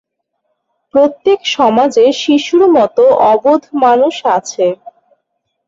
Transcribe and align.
প্রত্যেক 0.93 1.39
সমাজে 1.55 2.05
শিশুর 2.21 2.63
মত 2.75 2.97
অবোধ 3.31 3.61
মানুষ 3.83 4.15
আছে। 4.37 4.65